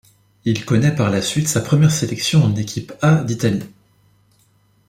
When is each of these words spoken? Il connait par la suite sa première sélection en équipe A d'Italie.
Il 0.45 0.65
connait 0.65 0.95
par 0.95 1.11
la 1.11 1.21
suite 1.21 1.47
sa 1.47 1.61
première 1.61 1.91
sélection 1.91 2.43
en 2.43 2.55
équipe 2.55 2.91
A 3.03 3.23
d'Italie. 3.23 3.69